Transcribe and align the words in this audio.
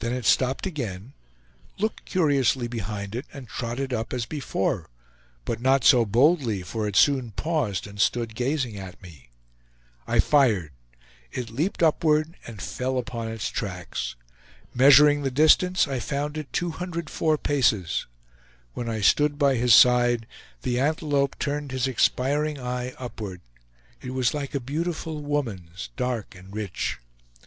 Then 0.00 0.12
it 0.12 0.26
stopped 0.26 0.66
again, 0.66 1.14
looked 1.78 2.04
curiously 2.04 2.68
behind 2.68 3.14
it, 3.14 3.24
and 3.32 3.48
trotted 3.48 3.94
up 3.94 4.12
as 4.12 4.26
before; 4.26 4.90
but 5.46 5.58
not 5.58 5.84
so 5.84 6.04
boldly, 6.04 6.60
for 6.60 6.86
it 6.86 6.96
soon 6.96 7.30
paused 7.30 7.86
and 7.86 7.98
stood 7.98 8.34
gazing 8.34 8.76
at 8.76 9.00
me. 9.02 9.30
I 10.06 10.20
fired; 10.20 10.72
it 11.32 11.48
leaped 11.48 11.82
upward 11.82 12.36
and 12.46 12.60
fell 12.60 12.98
upon 12.98 13.28
its 13.28 13.48
tracks. 13.48 14.16
Measuring 14.74 15.22
the 15.22 15.30
distance, 15.30 15.88
I 15.88 15.98
found 15.98 16.36
it 16.36 16.52
204 16.52 17.38
paces. 17.38 18.06
When 18.74 18.90
I 18.90 19.00
stood 19.00 19.38
by 19.38 19.54
his 19.54 19.74
side, 19.74 20.26
the 20.60 20.78
antelope 20.78 21.38
turned 21.38 21.72
his 21.72 21.86
expiring 21.86 22.60
eye 22.60 22.92
upward. 22.98 23.40
It 24.02 24.10
was 24.10 24.34
like 24.34 24.54
a 24.54 24.60
beautiful 24.60 25.22
woman's, 25.22 25.88
dark 25.96 26.34
and 26.34 26.54
rich. 26.54 26.98